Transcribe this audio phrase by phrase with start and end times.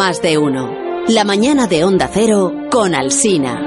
[0.00, 0.74] más de uno.
[1.08, 3.60] La mañana de Onda Cero con Alsina.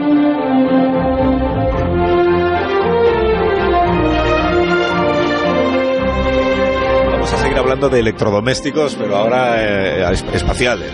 [7.12, 10.92] Vamos a seguir hablando de electrodomésticos, pero ahora eh, es- espaciales,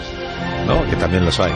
[0.68, 0.86] ¿no?
[0.90, 1.52] Que también los hay.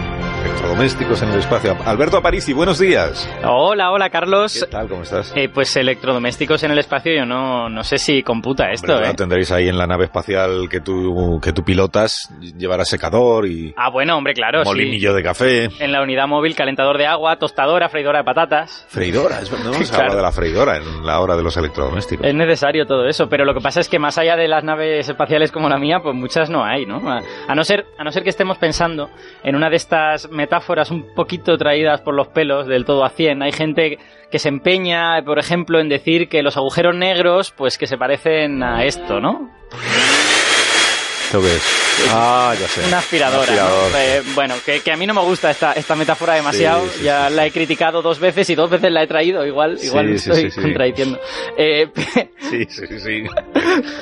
[0.48, 1.78] Electrodomésticos en el espacio.
[1.86, 3.30] Alberto Aparici, buenos días.
[3.46, 4.58] Hola, hola Carlos.
[4.60, 4.90] ¿Qué tal?
[4.90, 5.32] ¿Cómo estás?
[5.38, 9.14] Eh, pues electrodomésticos en el espacio yo no, no sé si computa esto, Hombre, ¿eh?
[9.14, 13.90] Tendréis ahí en la nave espacial que tú, que tú pilotas, llevará secador y Ah,
[13.90, 14.70] bueno, hombre, claro, sí.
[14.70, 15.70] molinillo de café.
[15.80, 18.86] En la unidad móvil, calentador de agua, tostadora, freidora de patatas.
[18.90, 20.04] Freidora, es verdad, no hemos Claro.
[20.04, 22.26] hablado de la freidora en la hora de los electrodomésticos.
[22.28, 25.08] Es necesario todo eso, pero lo que pasa es que más allá de las naves
[25.08, 26.98] espaciales como la mía, pues muchas no hay, ¿no?
[27.10, 29.10] A, a no ser, a no ser que estemos pensando
[29.44, 33.42] en una de estas metáforas un poquito traídas por los pelos del todo a 100.
[33.44, 34.00] Hay gente
[34.32, 38.64] que se empeña, por ejemplo, en decir que los agujeros negros, pues que se parecen
[38.64, 39.52] a esto, ¿no?
[41.26, 41.83] ¿Esto qué es?
[42.12, 42.86] Ah, ya sé.
[42.88, 43.52] Una aspiradora.
[43.52, 43.58] Un.
[43.92, 43.98] ¿no?
[43.98, 46.84] Eh, bueno, que, que a mí no me gusta esta, esta metáfora demasiado.
[46.86, 49.46] Sí, sí, ya sí, la he criticado dos veces y dos veces la he traído.
[49.46, 51.20] Igual, igual me estoy contradiciendo.
[51.58, 51.88] Eh,
[52.54, 53.24] Sí, sí, sí.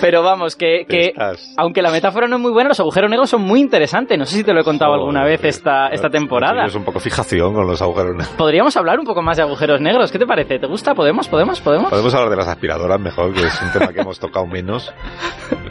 [0.01, 3.29] pero vamos, que, que Estás- aunque la metáfora no es muy buena, los agujeros negros
[3.29, 4.17] son muy interesantes.
[4.17, 6.53] No sé si te lo he contado alguna Joder, vez esta, esta no, temporada.
[6.55, 8.35] Tienes un poco fijación con los agujeros negros.
[8.37, 10.11] Podríamos hablar un poco más de agujeros negros.
[10.11, 10.59] ¿Qué te parece?
[10.59, 10.93] ¿Te gusta?
[10.95, 11.29] ¿Podemos?
[11.29, 11.61] ¿Podemos?
[11.61, 11.89] ¿Podemos?
[11.91, 14.91] Podemos hablar de las aspiradoras mejor, que es un tema que hemos tocado menos.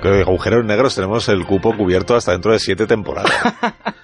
[0.00, 3.33] Creo que agujeros negros tenemos el cupo cubierto hasta dentro de siete temporadas.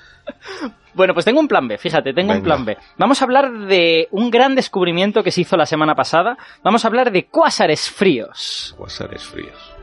[0.96, 2.74] Bueno, pues tengo un plan B, fíjate, tengo un plan B.
[2.96, 6.38] Vamos a hablar de un gran descubrimiento que se hizo la semana pasada.
[6.64, 8.74] Vamos a hablar de cuásares fríos.
[8.78, 9.74] Cuásares fríos.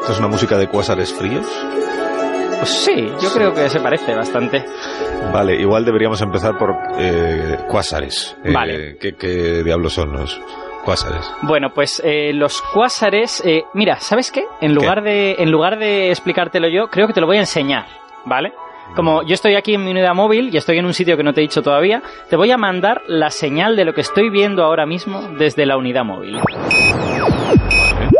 [0.00, 1.46] ¿Esto es una música de cuásares fríos?
[2.58, 4.62] Pues sí, yo creo que se parece bastante.
[5.32, 8.36] Vale, igual deberíamos empezar por eh, cuásares.
[8.44, 8.98] Eh, Vale.
[9.00, 10.38] ¿qué, qué diablos son los
[10.84, 11.28] cuásares?
[11.42, 14.44] Bueno, pues eh, los cuásares, eh, mira, ¿sabes qué?
[14.60, 17.86] En lugar de en lugar de explicártelo yo, creo que te lo voy a enseñar,
[18.24, 18.52] ¿vale?
[18.94, 21.32] Como yo estoy aquí en mi unidad móvil y estoy en un sitio que no
[21.32, 24.62] te he dicho todavía, te voy a mandar la señal de lo que estoy viendo
[24.62, 26.38] ahora mismo desde la unidad móvil.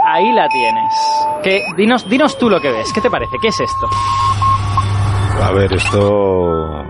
[0.07, 0.95] Ahí la tienes.
[1.43, 1.63] ¿Qué?
[1.77, 2.93] Dinos, dinos tú lo que ves.
[2.93, 3.37] ¿Qué te parece?
[3.41, 3.89] ¿Qué es esto?
[5.43, 6.85] A ver, esto...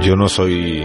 [0.00, 0.84] Yo no soy...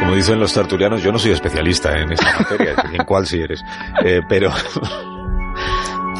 [0.00, 3.62] Como dicen los tertulianos, yo no soy especialista en esta materia, en cuál sí eres.
[4.04, 4.50] Eh, pero...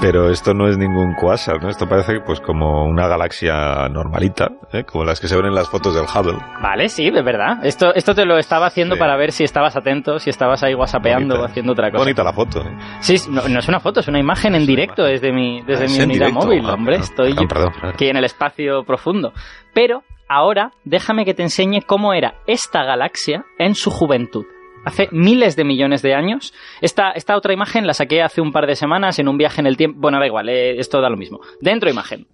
[0.03, 1.69] Pero esto no es ningún cuásar, ¿no?
[1.69, 4.85] Esto parece pues como una galaxia normalita, ¿eh?
[4.85, 6.39] como las que se ven en las fotos del Hubble.
[6.63, 7.59] Vale, sí, es verdad.
[7.67, 8.99] Esto, esto te lo estaba haciendo Sí.
[8.99, 12.03] para ver si estabas atento, si estabas ahí whatsappeando o haciendo otra cosa.
[12.05, 12.63] Bonita la foto.
[12.63, 12.79] ¿eh?
[13.01, 15.89] Sí, no, no es una foto, es una imagen en directo desde mi, desde Ah,
[15.89, 16.47] mi unidad directo.
[16.47, 16.97] móvil, Ah, hombre.
[16.97, 17.73] Estoy perdón.
[17.83, 19.35] aquí en el espacio profundo.
[19.75, 24.47] Pero ahora déjame que te enseñe cómo era esta galaxia en su juventud.
[24.85, 26.55] Hace miles de millones de años.
[26.81, 29.67] Esta, esta otra imagen la saqué hace un par de semanas en un viaje en
[29.67, 30.01] el tiempo.
[30.01, 31.41] Bueno, da igual, eh, esto da lo mismo.
[31.61, 32.27] Dentro imagen.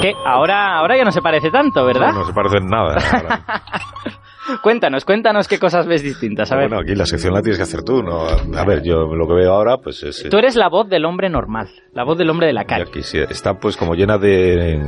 [0.00, 2.12] Que ahora, ahora ya no se parece tanto, ¿verdad?
[2.12, 2.96] No, no se parece en nada.
[4.62, 6.50] Cuéntanos, cuéntanos qué cosas ves distintas.
[6.52, 6.68] A ver.
[6.68, 8.26] Bueno, aquí la sección la tienes que hacer tú, ¿no?
[8.26, 10.26] A ver, yo lo que veo ahora, pues es...
[10.28, 12.84] Tú eres la voz del hombre normal, la voz del hombre de la Y calle.
[12.88, 14.80] aquí sí, está pues como llena de...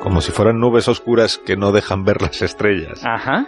[0.00, 3.02] Como si fueran nubes oscuras que no dejan ver las estrellas.
[3.04, 3.46] Ajá.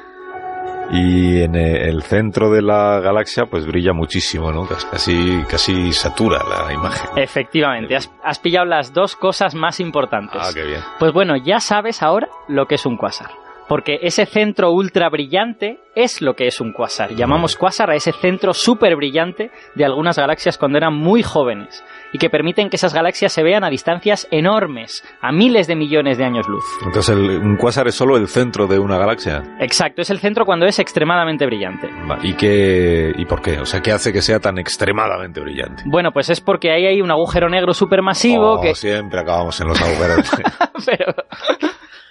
[0.91, 4.67] Y en eh, el centro de la galaxia pues brilla muchísimo, ¿no?
[4.67, 7.11] Casi, casi satura la imagen.
[7.17, 10.41] Efectivamente, has, has pillado las dos cosas más importantes.
[10.43, 10.81] Ah, qué bien.
[10.99, 13.29] Pues bueno, ya sabes ahora lo que es un cuásar.
[13.69, 17.15] Porque ese centro ultra brillante es lo que es un cuásar.
[17.15, 22.19] Llamamos cuásar a ese centro súper brillante de algunas galaxias cuando eran muy jóvenes y
[22.19, 26.25] que permiten que esas galaxias se vean a distancias enormes, a miles de millones de
[26.25, 26.65] años luz.
[26.85, 29.43] Entonces el- un cuásar es solo el centro de una galaxia.
[29.61, 31.91] Exacto, es el centro cuando es extremadamente brillante.
[32.23, 33.59] ¿Y qué, y por qué?
[33.59, 35.83] O sea, ¿qué hace que sea tan extremadamente brillante?
[35.87, 38.75] Bueno, pues es porque ahí hay un agujero negro supermasivo Oh, que...
[38.75, 40.31] siempre acabamos en los agujeros.
[40.87, 41.13] Pero,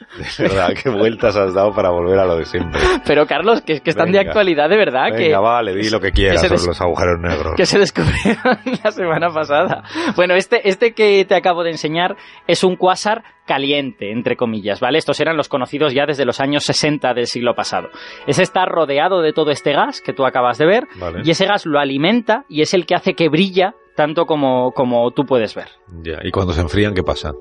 [0.38, 2.80] de verdad, qué vueltas has dado para volver a lo de siempre.
[3.06, 6.12] pero Carlos, que, que están de actualidad de verdad, Venga, que, vale, di lo que
[6.12, 7.54] quieras sobre los agujeros negros.
[7.56, 9.84] que se descubrieron la semana pasada.
[10.16, 12.16] Bueno, este, este que te acabo de enseñar
[12.48, 14.98] es un cuásar caliente, entre comillas, ¿vale?
[14.98, 17.90] Estos eran los conocidos ya desde los años 60 del siglo pasado.
[18.28, 21.22] Ese está rodeado de todo este gas que tú acabas de ver Vale.
[21.24, 25.10] y ese gas lo alimenta y es el que hace que brilla tanto como, como
[25.12, 25.70] tú puedes ver.
[26.04, 27.32] Ya, ¿Y cuando se enfrían qué pasa?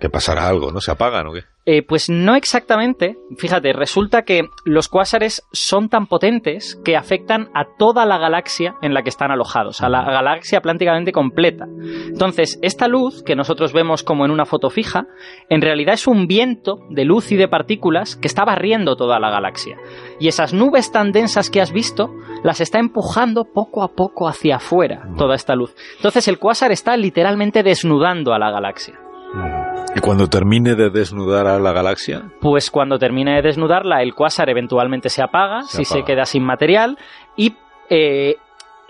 [0.00, 0.80] Que pasará algo, ¿no?
[0.80, 1.40] ¿Se apagan o qué?
[1.64, 3.16] Eh, pues no exactamente.
[3.38, 8.94] Fíjate, resulta que los cuásares son tan potentes que afectan a toda la galaxia en
[8.94, 11.66] la que están alojados, a la galaxia prácticamente completa.
[12.08, 15.06] Entonces, esta luz que nosotros vemos como en una foto fija,
[15.48, 19.30] en realidad es un viento de luz y de partículas que está barriendo toda la
[19.30, 19.76] galaxia.
[20.18, 22.10] Y esas nubes tan densas que has visto,
[22.42, 25.76] las está empujando poco a poco hacia afuera, toda esta luz.
[25.96, 28.98] Entonces el cuásar está literalmente desnudando a la galaxia.
[29.94, 32.22] ¿Y cuando termine de desnudar a la galaxia?
[32.40, 36.42] Pues cuando termine de desnudarla, el cuásar eventualmente se apaga, Se si se queda sin
[36.44, 36.96] material,
[37.36, 37.54] y
[37.90, 38.36] eh,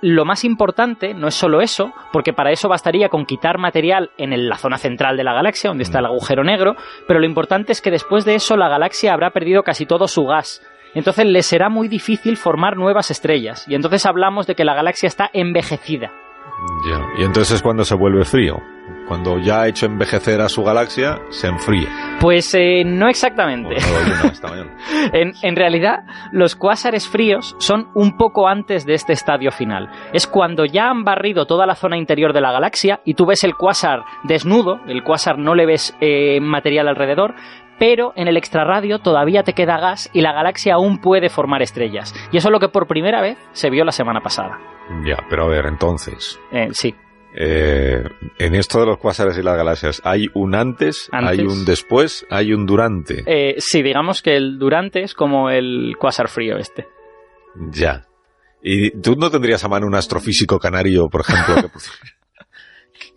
[0.00, 4.32] lo más importante no es solo eso, porque para eso bastaría con quitar material en
[4.32, 6.76] el- la zona central de la galaxia, donde está el agujero negro,
[7.08, 10.24] pero lo importante es que después de eso la galaxia habrá perdido casi todo su
[10.24, 10.60] gas.
[10.94, 15.06] Entonces le será muy difícil formar nuevas estrellas, y entonces hablamos de que la galaxia
[15.08, 16.12] está envejecida.
[16.88, 17.00] Ya.
[17.18, 18.56] Y entonces es cuando se vuelve frío.
[19.12, 22.16] Cuando ya ha hecho envejecer a su galaxia, se enfría.
[22.18, 23.74] Pues eh, no exactamente.
[23.76, 24.74] Esta mañana.
[25.42, 29.90] En realidad, los cuásares fríos son un poco antes de este estadio final.
[30.14, 33.44] Es cuando ya han barrido toda la zona interior de la galaxia y tú ves
[33.44, 37.34] el cuásar desnudo, el cuásar no le ves eh, material alrededor,
[37.78, 42.14] pero en el extrarradio todavía te queda gas y la galaxia aún puede formar estrellas.
[42.32, 44.58] Y eso es lo que por primera vez se vio la semana pasada.
[45.04, 46.94] Ya, pero a ver, entonces, Eh, sí.
[47.34, 48.02] Eh,
[48.38, 51.30] en esto de los cuásares y las galaxias, ¿hay un antes, Antes.
[51.30, 53.22] hay un después, hay un durante?
[53.26, 56.86] Eh, sí, digamos que el durante es como el cuásar frío este.
[57.70, 58.06] Ya.
[58.62, 61.68] ¿Y tú no tendrías a mano un astrofísico canario, por ejemplo, que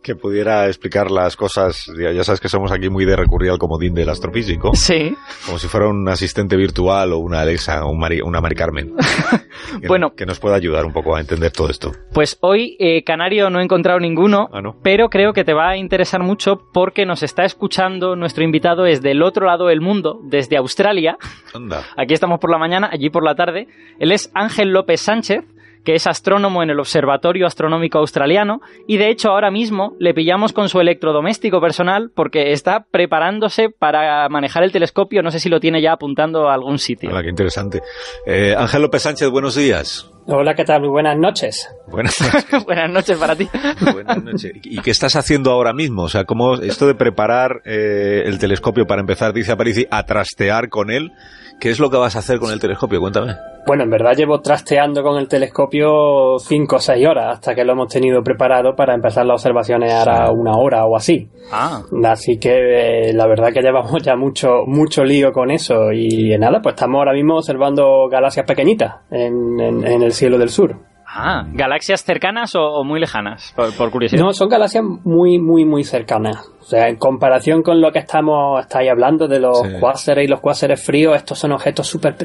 [0.05, 1.91] que pudiera explicar las cosas?
[1.97, 5.15] Ya, sabes que somos aquí muy de recurrir al comodín del astrofísico, Sí.
[5.47, 8.93] como si fuera un asistente virtual o una Alexa o un Mari- una Mari Carmen.
[9.81, 10.13] Que, Bueno.
[10.15, 11.91] que nos pueda ayudar un poco a entender todo esto.
[12.13, 14.75] Pues hoy, eh, Canario, no he encontrado ninguno, Ah, ¿no?
[14.83, 19.01] pero creo que te va a interesar mucho porque nos está escuchando nuestro invitado es
[19.01, 21.17] del otro lado del mundo, desde Australia.
[21.53, 21.81] Anda.
[21.97, 23.67] Aquí estamos por la mañana, allí por la tarde.
[23.99, 25.43] Él es Ángel López Sánchez,
[25.85, 30.51] que es astrónomo en el Observatorio Astronómico Australiano, y de hecho ahora mismo le pillamos
[30.51, 35.59] con su electrodoméstico personal porque está preparándose para manejar el telescopio, no sé si lo
[35.59, 37.09] tiene ya apuntando a algún sitio.
[37.09, 37.81] Hola, qué interesante.
[38.25, 40.11] Eh, Ángel López Sánchez, buenos días.
[40.27, 40.81] Hola, ¿qué tal?
[40.81, 41.69] Muy buenas noches.
[41.87, 42.65] Buenas noches.
[42.65, 43.47] Buenas noches para ti.
[43.93, 44.53] Buenas noches.
[44.63, 46.01] ¿Y qué estás haciendo ahora mismo?
[46.01, 50.69] O sea, ¿cómo esto de preparar eh, el telescopio para empezar, dice Aparici, a trastear
[50.69, 51.11] con él?
[51.59, 52.99] ¿Qué es lo que vas a hacer con el telescopio?
[52.99, 53.35] Cuéntame.
[53.67, 57.73] Bueno, en verdad llevo trasteando con el telescopio 5 o 6 horas hasta que lo
[57.73, 61.29] hemos tenido preparado para empezar las observaciones ahora una hora o así.
[61.51, 66.37] Ah, Así que eh, la verdad que llevamos ya mucho mucho lío con eso y
[66.37, 70.75] nada, pues estamos ahora mismo observando galaxias pequeñitas en, en- en el cielo del sur.
[71.07, 74.21] ah, galaxias cercanas o, o muy lejanas, por, por curiosidad.
[74.21, 76.51] No, son galaxias muy, muy, muy cercanas.
[76.65, 79.67] O sea, en comparación con lo que estamos estáis hablando de los Sí.
[79.79, 82.15] cuásares y los cuásares fríos, estos son objetos súper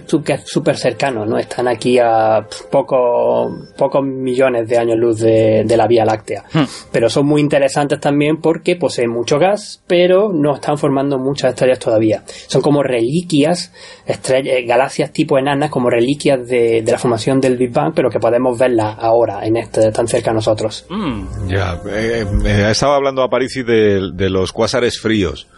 [0.44, 1.37] súper cercanos, ¿no?
[1.37, 6.44] Están aquí a pocos pocos millones de años luz de, de la Vía Láctea.
[6.52, 6.64] Hmm.
[6.90, 11.78] Pero son muy interesantes también porque poseen mucho gas, pero no están formando muchas estrellas
[11.78, 12.22] todavía.
[12.26, 13.72] Son como reliquias,
[14.06, 18.08] estrellas, eh, galaxias tipo enanas, como reliquias de, de la formación del Big Bang, pero
[18.08, 20.87] que podemos verlas ahora, en este, tan cerca a nosotros.
[20.88, 25.49] Mm, Ya, eh, eh, estaba hablando Aparici de, de los cuásares fríos.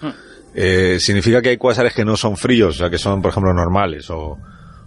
[0.55, 3.55] Eh, ¿Significa que hay cuásares que no son fríos, o sea, que son, por ejemplo,
[3.55, 4.11] normales?
[4.11, 4.37] O,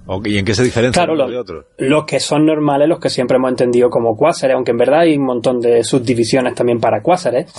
[0.07, 1.65] o- ¿Y en qué se diferencian Claro, unos lo- de otros?
[1.79, 5.17] Los que son normales, los que siempre hemos entendido como cuásares, aunque en verdad hay
[5.17, 7.51] un montón de subdivisiones también para cuásares,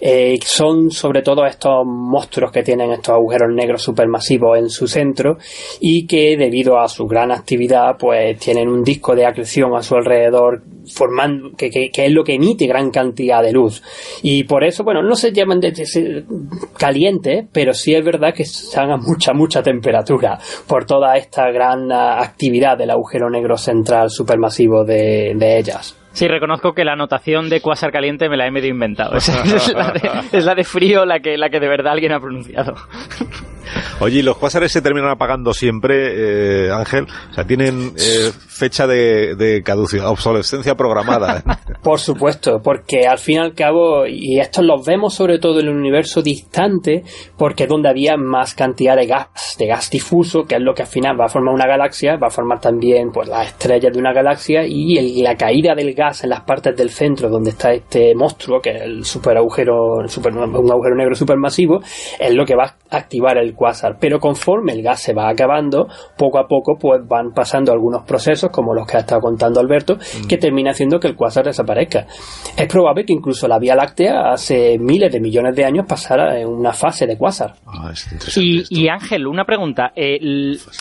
[0.00, 5.38] eh, son sobre todo estos monstruos que tienen estos agujeros negros supermasivos en su centro
[5.80, 9.96] y que debido a su gran actividad pues tienen un disco de acreción a su
[9.96, 13.82] alrededor formando que, que- que es lo que emite gran cantidad de luz
[14.22, 16.24] y por eso bueno no se llaman de, de-
[16.78, 21.90] calientes pero sí es verdad que se haga mucha mucha temperatura por toda esta gran
[21.92, 27.48] ah, actividad del agujero negro central supermasivo de, de ellas Sí, reconozco que la notación
[27.48, 29.12] de cuásar caliente me la he medio inventado.
[29.18, 32.10] Es, es la de, es la de frío la que, la que de verdad alguien
[32.10, 32.74] ha pronunciado.
[34.00, 37.06] Oye, ¿y los cuásares se terminan apagando siempre, eh, Ángel?
[37.30, 41.42] O sea, tienen eh, fecha de, de caducidad, obsolescencia programada.
[41.82, 45.66] Por supuesto, porque al fin y al cabo, y estos los vemos sobre todo en
[45.68, 47.04] el universo distante,
[47.36, 50.82] porque es donde había más cantidad de gas, de gas difuso, que es lo que
[50.82, 53.98] al final va a formar una galaxia, va a formar también pues las estrellas de
[54.00, 57.72] una galaxia y el- la caída del gas en las partes del centro donde está
[57.72, 61.80] este monstruo, que es el super agujero, super- un agujero negro supermasivo,
[62.18, 63.96] es lo que va a activar el cuásar.
[64.00, 65.86] Pero conforme el gas se va acabando,
[66.16, 69.96] poco a poco pues van pasando algunos procesos como los que ha estado contando Alberto,
[69.96, 70.26] mm.
[70.26, 72.06] que termina haciendo que el cuásar desaparezca.
[72.56, 76.48] Es probable que incluso la Vía Láctea hace miles de millones de años pasara en
[76.48, 77.54] una fase de cuásar.
[77.66, 77.92] Ah,
[78.36, 79.92] y, Ángel, una pregunta.
[79.94, 80.18] Eh,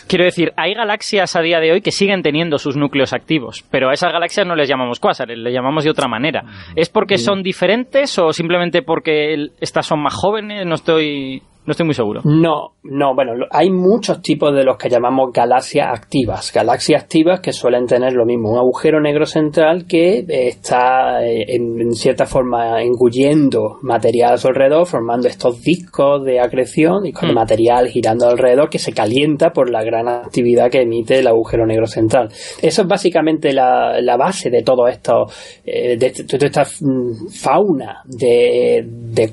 [0.07, 3.89] quiero decir, hay galaxias a día de hoy que siguen teniendo sus núcleos activos, pero
[3.89, 6.43] a esas galaxias no les llamamos cuásares, les llamamos de otra manera.
[6.75, 10.65] ¿Es porque son diferentes o simplemente porque estas son más jóvenes?
[10.65, 12.21] No estoy no estoy muy seguro.
[12.23, 16.53] No, no, bueno, hay muchos tipos de los que llamamos galaxias activas.
[16.53, 21.43] Galaxias activas que suelen tener lo mismo, un agujero negro central que eh, está eh,
[21.49, 27.31] en, cierta forma engullendo material a su alrededor, formando estos discos de acreción, y con
[27.31, 27.33] mm.
[27.33, 31.85] material girando alrededor que se calienta por la gran actividad que emite el agujero negro
[31.85, 32.29] central.
[32.61, 35.25] Eso es básicamente la, base de todo esto,
[35.65, 39.31] eh, de, toda esta mm, fauna de, de,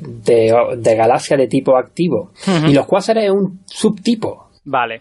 [0.77, 2.24] de galaxias de tipo activo
[2.67, 4.45] y los cuásares es un subtipo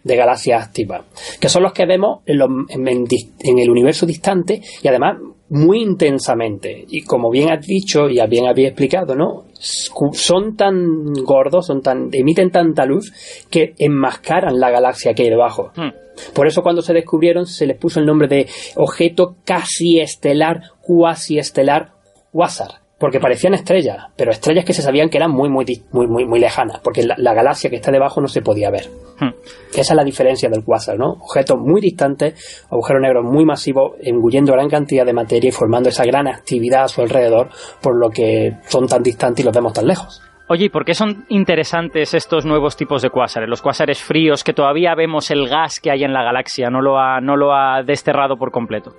[0.04, 1.06] de galaxias activas,
[1.40, 5.18] que son los que vemos en, en, el universo distante y además
[5.50, 6.86] muy intensamente.
[6.90, 9.46] Y como bien has dicho y bien había explicado, ¿no?
[9.54, 13.14] Son tan gordos, son tan, emiten tanta luz
[13.50, 15.72] que enmascaran la galaxia que hay debajo.
[15.76, 15.92] Hmm.
[16.34, 21.38] Por eso cuando se descubrieron se les puso el nombre de objeto casi estelar, cuasi
[21.38, 21.94] estelar,
[22.32, 26.26] quasar porque parecían estrellas, pero estrellas que se sabían que eran muy, muy, muy, muy,
[26.26, 28.86] muy lejanas, porque la, galaxia que está debajo no se podía ver.
[29.20, 29.32] Hmm.
[29.72, 31.18] Esa es la diferencia del cuásar, ¿no?
[31.20, 36.06] Objetos muy distantes, agujeros negros muy masivos, engullendo gran cantidad de materia y formando esa
[36.06, 37.50] gran actividad a su alrededor,
[37.82, 40.22] por lo que son tan distantes y los vemos tan lejos.
[40.48, 43.50] Oye, ¿y por qué son interesantes estos nuevos tipos de cuásares?
[43.50, 47.00] Los cuásares fríos, que todavía vemos el gas que hay en la galaxia, no lo
[47.00, 48.94] ha, no lo ha desterrado por completo.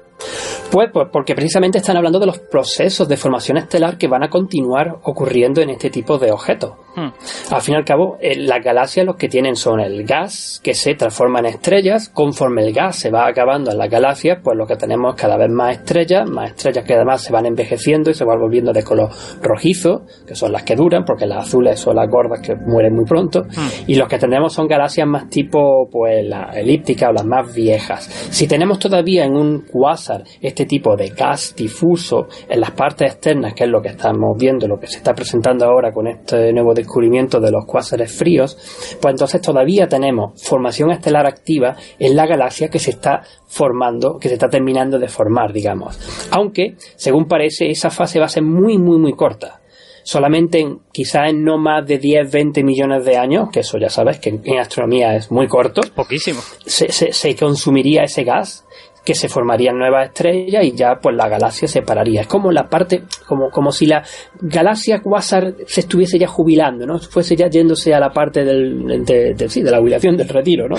[0.70, 4.28] Pues, pues, porque precisamente están hablando de los procesos de formación estelar que van a
[4.28, 6.72] continuar ocurriendo en este tipo de objetos.
[6.96, 7.10] Hmm.
[7.50, 10.74] Al fin y al cabo, eh, las galaxias lo que tienen son el gas que
[10.74, 12.08] se transforma en estrellas.
[12.08, 15.36] Conforme el gas se va acabando en las galaxias, pues lo que tenemos es cada
[15.36, 18.84] vez más estrellas, más estrellas que además se van envejeciendo y se van volviendo de
[18.84, 19.10] color
[19.42, 23.04] rojizo, que son las que duran, porque las azules son las gordas que mueren muy
[23.04, 23.42] pronto.
[23.42, 23.68] Hmm.
[23.88, 28.04] Y los que tenemos son galaxias más tipo, pues, la elíptica o las más viejas.
[28.30, 33.54] Si tenemos todavía en un quasar este tipo de gas difuso en las partes externas,
[33.54, 36.74] que es lo que estamos viendo, lo que se está presentando ahora con este nuevo
[36.74, 38.56] descubrimiento de los cuásares fríos,
[39.00, 44.28] pues entonces todavía tenemos formación estelar activa en la galaxia que se está formando, que
[44.28, 45.98] se está terminando de formar, digamos.
[46.30, 49.60] Aunque, según parece, esa fase va a ser muy, muy, muy corta
[50.04, 53.88] solamente en, quizá en no más de 10, 20 millones de años, que eso ya
[53.88, 55.80] sabes que en, astronomía es muy corto.
[55.94, 56.40] Poquísimo.
[56.64, 58.64] Se, se, consumiría ese gas
[59.04, 62.22] que se formarían nuevas estrellas y ya pues la galaxia se pararía.
[62.22, 64.02] Es como la parte, como, como si la
[64.40, 66.98] galaxia Quasar se estuviese ya jubilando, ¿no?
[66.98, 70.76] Fuese ya yéndose a la parte del, de, sí, de la jubilación, del retiro, ¿no?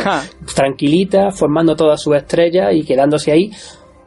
[0.56, 3.52] Tranquilita, formando todas sus estrellas y quedándose ahí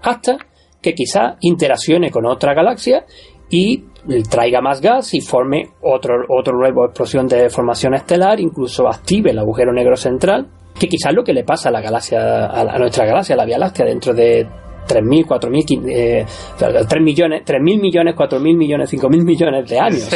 [0.02, 0.36] hasta
[0.82, 3.04] que quizá interaccione con otra galaxia
[3.50, 3.84] y
[4.28, 9.38] traiga más gas y forme otro, otro nuevo explosión de formación estelar, incluso active el
[9.38, 13.34] agujero negro central que quizás lo que le pasa a la galaxia, a, nuestra galaxia,
[13.34, 14.46] a la Vía Láctea, dentro de
[14.88, 16.26] 3.000, 4.000, eh,
[16.88, 20.08] 3 millones, 3.000 millones, 4.000 millones, 5.000 millones de años.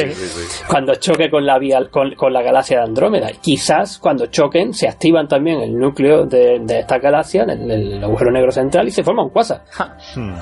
[0.69, 3.31] Cuando choque con la vía, con, con, la galaxia de Andrómeda.
[3.41, 8.31] Quizás cuando choquen se activan también el núcleo de, de esta galaxia, el, el, agujero
[8.31, 9.63] negro central, y se forma un quasar.
[10.17, 10.33] Hmm.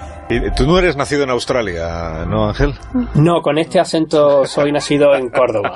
[0.56, 2.75] ¿Tú no eres nacido en Australia, no, Ángel?
[3.14, 5.75] No, con este acento soy nacido en Córdoba.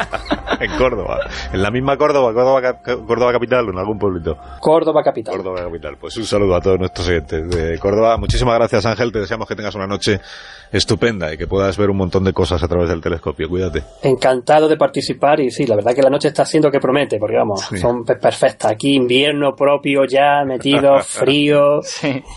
[0.60, 1.18] en Córdoba.
[1.52, 4.38] En la misma Córdoba, Córdoba, Córdoba capital o en algún pueblito.
[4.60, 5.36] Córdoba capital.
[5.36, 5.96] Córdoba capital.
[6.00, 7.89] Pues un saludo a todos nuestros oyentes de Córdoba.
[8.18, 10.20] Muchísimas gracias Ángel, te deseamos que tengas una noche
[10.72, 13.48] estupenda y que puedas ver un montón de cosas a través del telescopio.
[13.48, 13.82] Cuídate.
[14.02, 17.36] Encantado de participar y sí, la verdad que la noche está siendo que promete, porque
[17.36, 18.70] vamos, son perfectas.
[18.70, 21.80] Aquí invierno propio ya, metido, frío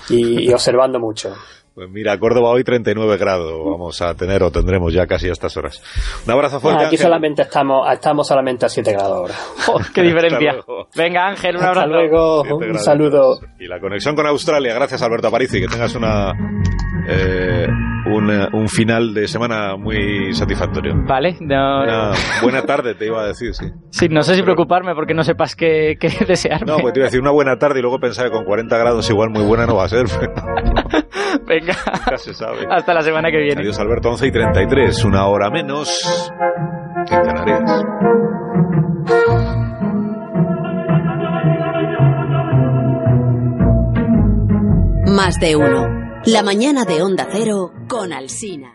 [0.10, 1.34] y observando mucho.
[1.76, 5.58] Pues mira, Córdoba hoy 39 grados vamos a tener o tendremos ya casi a estas
[5.58, 5.82] horas.
[6.26, 6.86] Un abrazo fuerte.
[6.86, 9.34] aquí solamente estamos, estamos solamente a 7 grados ahora.
[9.68, 10.58] Oh, ¡Qué diferencia!
[10.96, 11.80] Venga Ángel, un abrazo.
[11.80, 13.40] Hasta luego, un saludo.
[13.60, 16.34] Y la conexión con Australia, gracias Alberto Aparici, que tengas una
[17.08, 17.68] eh,
[18.06, 20.94] un, final de semana muy satisfactorio.
[21.08, 21.38] Vale.
[21.40, 22.12] Una
[22.42, 23.66] buena tarde, te iba a decir, sí.
[23.90, 26.66] Sí, no sé si preocuparme porque no sepas qué, qué desearme.
[26.68, 28.78] No, pues te iba a decir una buena tarde y luego pensaba que con 40
[28.78, 30.06] grados igual muy buena no va a ser.
[31.46, 31.76] Venga.
[31.94, 32.66] Nunca se sabe.
[32.70, 33.62] Hasta la semana que viene.
[33.62, 36.32] Adiós, Alberto, 11 y 33, una hora menos
[36.98, 37.84] en Canarias.
[45.16, 45.88] Más de uno.
[46.26, 48.73] La mañana de Onda Cero con Alsina.